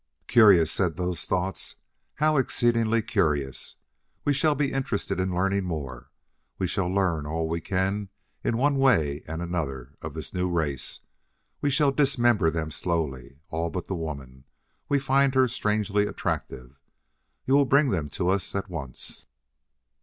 [0.25, 1.75] "Curious!" said those thoughts.
[2.15, 3.75] "How exceedingly curious!
[4.25, 6.09] We shall be interested in learning more.
[6.57, 8.09] We shall learn all we can
[8.43, 11.01] in one way and another of this new race.
[11.61, 14.45] We shall dismember them slowly, all but the woman:
[14.89, 16.79] we find her strangely attractive....
[17.45, 19.27] You will bring them to us at once."